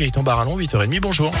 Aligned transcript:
Gaëtan 0.00 0.22
Barallon, 0.22 0.56
8h30, 0.56 1.00
bonjour. 1.00 1.32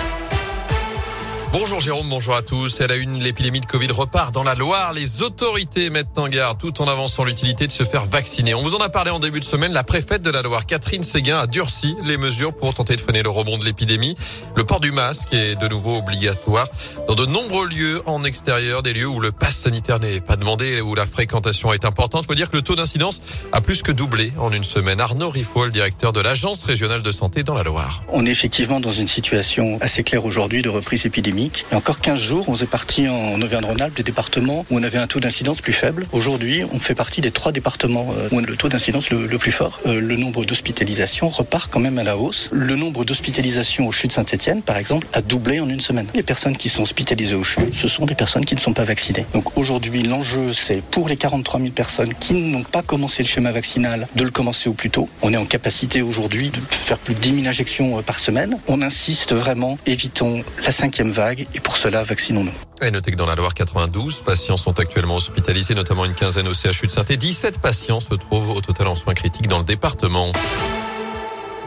Bonjour 1.50 1.80
Jérôme, 1.80 2.10
bonjour 2.10 2.34
à 2.34 2.42
tous. 2.42 2.78
La 2.82 2.96
une, 2.96 3.20
l'épidémie 3.20 3.60
de 3.60 3.66
Covid 3.66 3.90
repart 3.90 4.34
dans 4.34 4.42
la 4.42 4.54
Loire. 4.54 4.92
Les 4.92 5.22
autorités 5.22 5.88
mettent 5.88 6.18
en 6.18 6.28
garde 6.28 6.58
tout 6.58 6.82
en 6.82 6.88
avançant 6.88 7.24
l'utilité 7.24 7.66
de 7.66 7.72
se 7.72 7.84
faire 7.84 8.04
vacciner. 8.04 8.52
On 8.52 8.62
vous 8.62 8.74
en 8.74 8.80
a 8.80 8.90
parlé 8.90 9.10
en 9.10 9.18
début 9.18 9.40
de 9.40 9.46
semaine. 9.46 9.72
La 9.72 9.82
préfète 9.82 10.20
de 10.20 10.30
la 10.30 10.42
Loire, 10.42 10.66
Catherine 10.66 11.02
Séguin, 11.02 11.38
a 11.38 11.46
durci 11.46 11.96
les 12.04 12.18
mesures 12.18 12.54
pour 12.54 12.74
tenter 12.74 12.96
de 12.96 13.00
freiner 13.00 13.22
le 13.22 13.30
rebond 13.30 13.56
de 13.56 13.64
l'épidémie. 13.64 14.14
Le 14.56 14.64
port 14.64 14.80
du 14.80 14.92
masque 14.92 15.32
est 15.32 15.58
de 15.58 15.68
nouveau 15.68 15.96
obligatoire 15.96 16.68
dans 17.08 17.14
de 17.14 17.24
nombreux 17.24 17.66
lieux 17.66 18.02
en 18.04 18.24
extérieur, 18.24 18.82
des 18.82 18.92
lieux 18.92 19.08
où 19.08 19.18
le 19.18 19.32
pass 19.32 19.56
sanitaire 19.56 20.00
n'est 20.00 20.20
pas 20.20 20.36
demandé, 20.36 20.82
où 20.82 20.94
la 20.94 21.06
fréquentation 21.06 21.72
est 21.72 21.86
importante. 21.86 22.26
Faut 22.26 22.34
dire 22.34 22.50
que 22.50 22.56
le 22.56 22.62
taux 22.62 22.76
d'incidence 22.76 23.22
a 23.52 23.62
plus 23.62 23.80
que 23.82 23.92
doublé 23.92 24.34
en 24.38 24.52
une 24.52 24.64
semaine. 24.64 25.00
Arnaud 25.00 25.30
Riffaut, 25.30 25.64
le 25.64 25.70
directeur 25.70 26.12
de 26.12 26.20
l'Agence 26.20 26.62
régionale 26.62 27.00
de 27.02 27.12
santé 27.12 27.42
dans 27.42 27.54
la 27.54 27.62
Loire. 27.62 28.02
On 28.12 28.26
est 28.26 28.30
effectivement 28.30 28.80
dans 28.80 28.92
une 28.92 29.08
situation 29.08 29.78
assez 29.80 30.04
claire 30.04 30.26
aujourd'hui 30.26 30.60
de 30.60 30.68
reprise 30.68 31.06
épidémique. 31.06 31.37
A 31.70 31.76
encore 31.76 32.00
15 32.00 32.18
jours, 32.18 32.48
on 32.48 32.56
est 32.56 32.66
parti 32.66 33.08
en 33.08 33.40
Auvergne-Rhône-Alpes, 33.40 33.94
des 33.94 34.02
départements 34.02 34.66
où 34.70 34.78
on 34.78 34.82
avait 34.82 34.98
un 34.98 35.06
taux 35.06 35.20
d'incidence 35.20 35.60
plus 35.60 35.72
faible. 35.72 36.06
Aujourd'hui, 36.12 36.64
on 36.72 36.80
fait 36.80 36.96
partie 36.96 37.20
des 37.20 37.30
trois 37.30 37.52
départements 37.52 38.08
euh, 38.18 38.28
où 38.32 38.38
on 38.38 38.44
a 38.44 38.46
le 38.46 38.56
taux 38.56 38.68
d'incidence 38.68 39.10
le, 39.10 39.38
plus 39.38 39.52
fort. 39.52 39.80
Euh, 39.86 40.00
le 40.00 40.16
nombre 40.16 40.44
d'hospitalisations 40.44 41.28
repart 41.28 41.70
quand 41.70 41.78
même 41.78 41.98
à 41.98 42.02
la 42.02 42.16
hausse. 42.16 42.48
Le 42.50 42.74
nombre 42.74 43.04
d'hospitalisations 43.04 43.86
au 43.86 43.92
CHU 43.92 44.08
de 44.08 44.12
Saint-Etienne, 44.12 44.62
par 44.62 44.78
exemple, 44.78 45.06
a 45.12 45.22
doublé 45.22 45.60
en 45.60 45.68
une 45.68 45.80
semaine. 45.80 46.06
Les 46.14 46.24
personnes 46.24 46.56
qui 46.56 46.68
sont 46.68 46.82
hospitalisées 46.82 47.36
au 47.36 47.44
CHU, 47.44 47.72
ce 47.72 47.86
sont 47.86 48.04
des 48.04 48.16
personnes 48.16 48.44
qui 48.44 48.56
ne 48.56 48.60
sont 48.60 48.72
pas 48.72 48.84
vaccinées. 48.84 49.26
Donc 49.32 49.56
aujourd'hui, 49.56 50.02
l'enjeu, 50.02 50.52
c'est 50.52 50.82
pour 50.82 51.08
les 51.08 51.16
43 51.16 51.60
000 51.60 51.72
personnes 51.72 52.14
qui 52.14 52.34
n'ont 52.34 52.64
pas 52.64 52.82
commencé 52.82 53.22
le 53.22 53.28
schéma 53.28 53.52
vaccinal, 53.52 54.08
de 54.16 54.24
le 54.24 54.30
commencer 54.30 54.68
au 54.68 54.72
plus 54.72 54.90
tôt. 54.90 55.08
On 55.22 55.32
est 55.32 55.36
en 55.36 55.46
capacité 55.46 56.02
aujourd'hui 56.02 56.50
de 56.50 56.58
faire 56.70 56.98
plus 56.98 57.14
de 57.14 57.20
10 57.20 57.34
000 57.36 57.46
injections 57.46 57.98
euh, 57.98 58.02
par 58.02 58.18
semaine. 58.18 58.58
On 58.66 58.82
insiste 58.82 59.32
vraiment, 59.32 59.78
évitons 59.86 60.42
la 60.64 60.72
cinquième 60.72 61.10
vague 61.10 61.27
et 61.32 61.60
pour 61.60 61.76
cela, 61.76 62.02
vaccinons-nous. 62.02 62.52
Et 62.80 62.90
notez 62.90 63.10
que 63.10 63.16
dans 63.16 63.26
la 63.26 63.34
Loire, 63.34 63.54
92 63.54 64.20
patients 64.20 64.56
sont 64.56 64.78
actuellement 64.78 65.16
hospitalisés, 65.16 65.74
notamment 65.74 66.04
une 66.04 66.14
quinzaine 66.14 66.48
au 66.48 66.54
CHU 66.54 66.86
de 66.86 66.90
saint 66.90 67.02
17 67.02 67.58
patients 67.60 68.00
se 68.00 68.14
trouvent 68.14 68.50
au 68.50 68.60
total 68.60 68.88
en 68.88 68.96
soins 68.96 69.14
critiques 69.14 69.48
dans 69.48 69.58
le 69.58 69.64
département. 69.64 70.32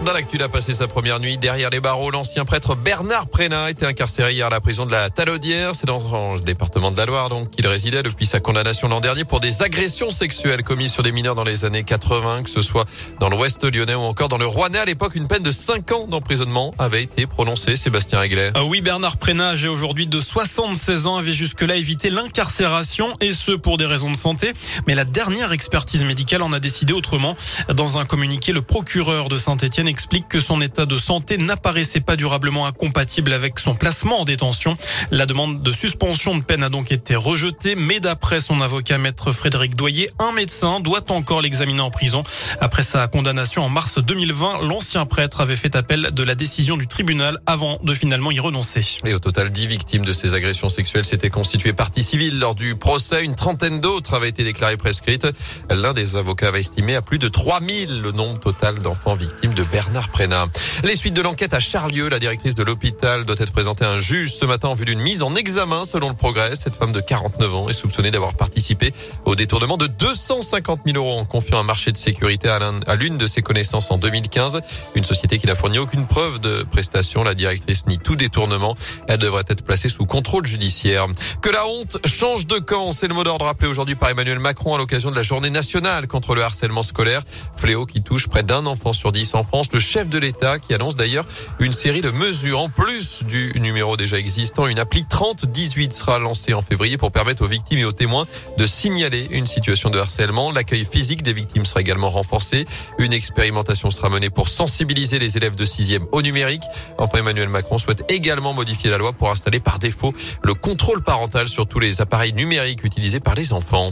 Dans 0.06 0.14
l'actu, 0.14 0.38
il 0.38 0.42
a 0.42 0.50
passé 0.50 0.74
sa 0.74 0.88
première 0.88 1.20
nuit 1.20 1.38
derrière 1.38 1.70
les 1.70 1.80
barreaux. 1.80 2.10
L'ancien 2.10 2.44
prêtre 2.44 2.74
Bernard 2.76 3.28
Prénat 3.28 3.70
était 3.70 3.86
incarcéré 3.86 4.34
hier 4.34 4.48
à 4.48 4.50
la 4.50 4.60
prison 4.60 4.88
de 4.88 4.92
la 4.92 5.12
Talaudière. 5.12 5.76
C'est 5.76 5.86
dans 5.86 6.34
le 6.34 6.40
département 6.40 6.90
de 6.90 6.98
la 6.98 7.06
Loire, 7.06 7.30
donc, 7.30 7.52
qu'il 7.52 7.68
résidait 7.68 8.02
depuis 8.02 8.26
sa 8.26 8.40
condamnation 8.40 8.88
l'an 8.88 9.00
dernier 9.00 9.26
pour 9.26 9.40
des 9.40 9.62
agressions 9.62 10.10
sexuelles 10.10 10.64
commises 10.64 10.92
sur 10.92 11.04
des 11.04 11.12
mineurs 11.12 11.36
dans 11.36 11.44
les 11.44 11.66
années 11.66 11.84
80, 11.84 12.42
que 12.44 12.50
ce 12.50 12.64
soit 12.64 12.86
dans 13.20 13.30
l'ouest 13.30 13.64
lyonnais 13.64 13.94
ou 13.94 14.00
encore 14.00 14.28
dans 14.28 14.40
le 14.40 14.48
Rouennais. 14.48 14.80
À 14.80 14.86
l'époque, 14.86 15.14
une 15.14 15.28
peine 15.28 15.44
de 15.44 15.52
5 15.52 15.92
ans 15.92 16.08
d'emprisonnement 16.08 16.74
avait 16.80 17.04
été 17.04 17.28
prononcée. 17.28 17.76
Sébastien 17.76 18.20
Réglet. 18.20 18.52
Ah 18.56 18.64
oui, 18.64 18.82
Bernard 18.82 19.18
Prénat, 19.18 19.50
âgé 19.50 19.68
aujourd'hui 19.68 20.08
de 20.08 20.20
76 20.20 21.06
ans, 21.06 21.18
avait 21.18 21.32
jusque-là 21.32 21.76
évité 21.76 22.10
l'incarcération 22.10 23.14
et 23.22 23.34
ce 23.34 23.52
pour 23.52 23.78
des 23.78 23.86
raisons 23.86 24.10
de 24.10 24.18
santé. 24.18 24.52
Mais 24.88 24.96
la 24.96 25.06
dernière 25.06 25.52
expertise 25.52 26.04
médicale 26.04 26.42
en 26.42 26.54
a 26.54 26.60
décidé 26.60 26.92
autrement. 26.92 27.38
Dans 27.72 28.00
un 28.00 28.06
communiqué, 28.06 28.52
le 28.52 28.64
procureur 28.64 29.28
de 29.30 29.38
Saint-Etienne 29.38 29.91
explique 29.92 30.28
que 30.28 30.40
son 30.40 30.62
état 30.62 30.86
de 30.86 30.98
santé 30.98 31.38
n'apparaissait 31.38 32.00
pas 32.00 32.16
durablement 32.16 32.66
incompatible 32.66 33.34
avec 33.34 33.60
son 33.60 33.76
placement 33.76 34.22
en 34.22 34.26
détention. 34.26 34.78
La 35.12 35.26
demande 35.26 35.62
de 35.62 35.72
suspension 35.72 36.36
de 36.36 36.42
peine 36.42 36.64
a 36.64 36.70
donc 36.70 36.92
été 36.92 37.16
rejetée, 37.16 37.76
mais 37.76 38.00
d'après 38.00 38.40
son 38.40 38.62
avocat 38.62 38.98
maître 38.98 39.32
Frédéric 39.32 39.76
Doyer, 39.76 40.10
un 40.18 40.32
médecin 40.32 40.80
doit 40.80 41.12
encore 41.12 41.42
l'examiner 41.42 41.82
en 41.82 41.92
prison. 41.92 42.24
Après 42.60 42.84
sa 42.84 43.08
condamnation 43.08 43.64
en 43.64 43.70
mars 43.70 44.00
2020, 44.00 44.64
l'ancien 44.64 45.06
prêtre 45.06 45.42
avait 45.42 45.56
fait 45.56 45.76
appel 45.76 46.10
de 46.14 46.24
la 46.24 46.36
décision 46.36 46.78
du 46.78 46.88
tribunal 46.88 47.40
avant 47.46 47.78
de 47.84 47.94
finalement 47.94 48.32
y 48.32 48.40
renoncer. 48.40 48.86
Et 49.06 49.14
au 49.14 49.20
total, 49.20 49.52
dix 49.52 49.68
victimes 49.68 50.06
de 50.06 50.14
ces 50.14 50.34
agressions 50.34 50.70
sexuelles 50.70 51.06
s'étaient 51.06 51.30
constituées 51.30 51.74
partie 51.74 52.02
civile 52.02 52.40
lors 52.40 52.56
du 52.56 52.76
procès. 52.76 53.24
Une 53.24 53.36
trentaine 53.36 53.82
d'autres 53.82 54.14
avaient 54.14 54.30
été 54.30 54.44
déclarées 54.44 54.78
prescrites. 54.78 55.28
L'un 55.70 55.94
des 55.94 56.16
avocats 56.16 56.48
avait 56.48 56.62
estimé 56.62 56.96
à 56.96 57.02
plus 57.02 57.20
de 57.20 57.28
3000 57.28 58.02
le 58.02 58.12
nombre 58.12 58.40
total 58.40 58.80
d'enfants 58.80 59.16
victimes 59.16 59.54
de 59.54 59.64
Bernard 59.82 60.10
Prénat. 60.10 60.46
Les 60.84 60.96
suites 60.96 61.16
de 61.16 61.24
l'enquête 61.24 61.56
à 61.56 61.60
Charlieu, 61.60 62.08
la 62.08 62.20
directrice 62.20 62.54
de 62.54 62.62
l'hôpital 62.62 63.26
doit 63.26 63.38
être 63.40 63.52
présentée 63.52 63.84
à 63.84 63.90
un 63.90 63.98
juge 63.98 64.32
ce 64.32 64.46
matin 64.46 64.68
en 64.68 64.76
vue 64.76 64.86
d'une 64.86 65.00
mise 65.00 65.24
en 65.24 65.34
examen 65.34 65.86
selon 65.86 66.10
le 66.10 66.14
progrès. 66.14 66.54
Cette 66.56 66.76
femme 66.76 66.92
de 66.92 67.00
49 67.00 67.56
ans 67.56 67.68
est 67.68 67.74
soupçonnée 67.74 68.12
d'avoir 68.12 68.36
participé 68.36 68.94
au 69.26 69.34
détournement 69.34 69.78
de 69.78 69.88
250 69.88 70.82
000 70.86 70.98
euros 70.98 71.18
en 71.18 71.26
confiant 71.26 71.60
un 71.60 71.64
marché 71.64 71.92
de 71.92 71.98
sécurité 71.98 72.48
à 72.48 72.96
l'une 72.96 73.18
de 73.18 73.26
ses 73.26 73.42
connaissances 73.42 73.90
en 73.90 73.98
2015. 73.98 74.62
Une 74.94 75.04
société 75.04 75.40
qui 75.40 75.48
n'a 75.48 75.56
fourni 75.56 75.80
aucune 75.80 76.06
preuve 76.06 76.40
de 76.40 76.62
prestation. 76.62 77.24
La 77.24 77.34
directrice 77.34 77.88
nie 77.88 77.98
tout 77.98 78.16
détournement. 78.16 78.76
Elle 79.08 79.18
devrait 79.18 79.46
être 79.48 79.64
placée 79.64 79.90
sous 79.90 80.06
contrôle 80.06 80.46
judiciaire. 80.46 81.08
Que 81.42 81.50
la 81.50 81.66
honte 81.66 81.98
change 82.06 82.46
de 82.46 82.60
camp, 82.60 82.92
c'est 82.92 83.08
le 83.08 83.16
mot 83.16 83.24
d'ordre 83.24 83.46
rappelé 83.46 83.68
aujourd'hui 83.68 83.96
par 83.96 84.10
Emmanuel 84.10 84.38
Macron 84.38 84.76
à 84.76 84.78
l'occasion 84.78 85.10
de 85.10 85.16
la 85.16 85.24
journée 85.24 85.50
nationale 85.50 86.06
contre 86.06 86.36
le 86.36 86.44
harcèlement 86.44 86.84
scolaire. 86.84 87.24
Fléau 87.58 87.88
qui 87.88 88.04
touche 88.04 88.28
près 88.28 88.44
d'un 88.44 88.68
enfant 88.68 88.94
sur 88.94 89.12
dix 89.12 89.34
en 89.34 89.44
France 89.44 89.70
le 89.74 89.80
chef 89.80 90.10
de 90.10 90.18
l'État 90.18 90.60
qui 90.60 90.74
annonce 90.74 90.96
d'ailleurs 90.96 91.26
une 91.60 91.74
série 91.74 92.02
de 92.02 92.12
mesures 92.12 92.60
en 92.60 92.70
plus 92.70 93.24
du 93.24 93.52
numéro 93.60 93.98
déjà 93.98 94.18
existant. 94.18 94.68
Une 94.68 94.80
appli 94.80 95.06
3018 95.06 95.94
sera 95.94 96.20
lancée 96.20 96.54
en 96.54 96.62
février 96.62 96.98
pour 96.98 97.12
permettre 97.12 97.44
aux 97.44 97.48
victimes 97.48 97.80
et 97.80 97.86
aux 97.86 97.92
témoins 97.92 98.26
de 98.58 98.66
signaler 98.66 99.28
une 99.32 99.48
situation 99.48 99.90
de 99.90 100.00
harcèlement. 100.00 100.52
L'accueil 100.52 100.86
physique 100.86 101.24
des 101.24 101.34
victimes 101.34 101.66
sera 101.66 101.82
également 101.82 102.10
renforcé. 102.10 102.66
Une 102.98 103.14
expérimentation 103.14 103.92
sera 103.92 104.10
menée 104.10 104.30
pour 104.30 104.50
sensibiliser 104.50 105.20
les 105.20 105.38
élèves 105.38 105.56
de 105.56 105.66
6e 105.66 106.08
au 106.12 106.22
numérique. 106.22 106.64
Enfin, 106.98 107.20
Emmanuel 107.20 107.50
Macron 107.50 107.78
souhaite 107.78 108.04
également 108.10 108.54
modifier 108.54 108.90
la 108.90 108.98
loi 108.98 109.14
pour 109.14 109.32
installer 109.32 109.60
par 109.60 109.80
défaut 109.80 110.14
le 110.44 110.54
contrôle 110.54 111.04
parental 111.04 111.48
sur 111.48 111.68
tous 111.68 111.80
les 111.80 112.02
appareils 112.02 112.34
numériques 112.34 112.84
utilisés 112.84 113.20
par 113.20 113.36
les 113.36 113.54
enfants. 113.54 113.92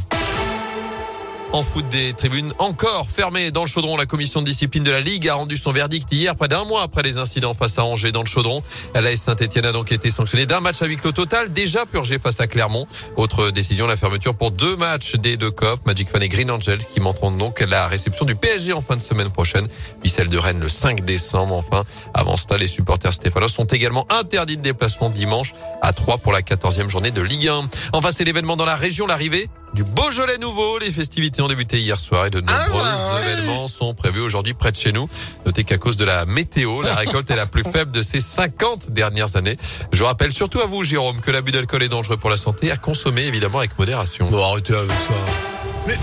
En 1.52 1.64
foot 1.64 1.90
des 1.90 2.14
tribunes 2.14 2.54
encore 2.60 3.10
fermées 3.10 3.50
dans 3.50 3.64
le 3.64 3.68
chaudron. 3.68 3.98
La 3.98 4.06
commission 4.06 4.40
de 4.40 4.46
discipline 4.46 4.84
de 4.84 4.92
la 4.92 5.02
Ligue 5.02 5.28
a 5.28 5.34
rendu 5.34 5.58
son 5.58 5.72
verdict 5.72 6.08
hier, 6.12 6.36
près 6.36 6.48
d'un 6.48 6.64
mois 6.64 6.84
après 6.84 7.02
les 7.02 7.18
incidents 7.18 7.56
face 7.56 7.80
à 7.80 7.86
Angers 7.86 8.12
dans 8.12 8.22
le 8.22 8.28
chaudron. 8.28 8.62
La 8.94 9.18
Saint-Etienne 9.18 9.66
a 9.66 9.72
donc 9.72 9.92
été 9.92 10.12
sanctionnée 10.12 10.46
d'un 10.46 10.60
match 10.60 10.84
à 10.84 10.86
huis 10.86 10.98
clos 10.98 11.12
total, 11.12 11.52
déjà 11.52 11.88
purgé 11.88 12.20
face 12.20 12.40
à 12.40 12.46
Clermont. 12.46 12.86
Autre 13.18 13.50
décision, 13.50 13.88
la 13.88 13.98
fermeture 13.98 14.36
pour 14.36 14.52
deux 14.52 14.76
matchs 14.76 15.16
des 15.16 15.38
deux 15.38 15.50
COP, 15.50 15.84
Magic 15.88 16.10
Fan 16.10 16.22
et 16.22 16.30
Green 16.30 16.52
Angels, 16.52 16.86
qui 16.86 17.00
montreront 17.00 17.32
donc 17.32 17.62
la 17.62 17.88
réception 17.88 18.26
du 18.26 18.36
PSG 18.36 18.74
en 18.74 18.82
fin 18.82 18.96
de 18.96 19.02
semaine 19.02 19.32
prochaine, 19.32 19.68
puis 20.02 20.10
celle 20.10 20.28
de 20.28 20.38
Rennes 20.38 20.60
le 20.60 20.70
5 20.70 21.04
décembre. 21.04 21.56
Enfin, 21.56 21.84
avant 22.14 22.38
cela, 22.38 22.58
les 22.58 22.68
supporters 22.68 23.14
stéphanois 23.14 23.50
sont 23.50 23.66
également 23.66 24.06
interdits 24.12 24.58
de 24.58 24.62
déplacement 24.62 25.10
dimanche 25.10 25.56
à 25.82 25.94
3 25.94 26.20
pour 26.20 26.32
la 26.32 26.42
14e 26.42 26.90
journée 26.90 27.12
de 27.12 27.22
Ligue 27.22 27.48
1. 27.48 27.70
Enfin, 27.94 28.12
c'est 28.12 28.24
l'événement 28.24 28.56
dans 28.56 28.66
la 28.66 28.76
région, 28.76 29.08
l'arrivée 29.08 29.50
du 29.74 29.84
Beaujolais 29.84 30.38
nouveau. 30.38 30.80
Les 30.80 30.92
festivités 30.92 31.42
ont 31.42 31.48
débuté 31.48 31.80
hier 31.80 32.00
soir 32.00 32.26
et 32.26 32.30
de 32.30 32.42
ah 32.48 32.68
nombreux 32.68 33.24
événements 33.24 33.68
sont 33.68 33.94
prévus 33.94 34.22
aujourd'hui 34.22 34.54
près 34.54 34.72
de 34.72 34.78
chez 34.78 34.92
nous. 34.92 35.10
Notez 35.46 35.64
qu'à 35.64 35.78
cause 35.78 35.98
de 35.98 36.06
la 36.06 36.26
météo, 36.26 36.82
la 36.82 36.96
récolte 36.96 37.30
est 37.32 37.36
la 37.36 37.46
plus 37.46 37.64
faible 37.64 37.92
de 37.92 38.02
ces 38.02 38.22
50 38.22 38.92
dernières 38.92 39.36
années. 39.36 39.58
Je 39.92 40.04
rappelle 40.04 40.32
surtout 40.32 40.60
à 40.60 40.66
vous, 40.66 40.84
Jérôme, 40.84 41.22
que 41.22 41.32
l'abus 41.32 41.52
d'alcool 41.52 41.84
est 41.84 41.90
dangereux 41.90 42.18
pour 42.18 42.30
la 42.30 42.38
santé, 42.38 42.72
à 42.72 42.78
consommer 42.78 43.24
évidemment 43.24 43.60
avec 43.60 43.78
modération. 43.78 44.30
Bon, 44.30 44.44
arrêtez 44.44 44.76
avec 44.76 45.00
ça. 45.00 45.14
Mais... 45.88 45.98